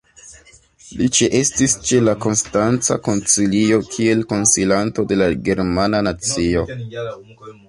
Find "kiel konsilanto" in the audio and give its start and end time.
3.97-5.07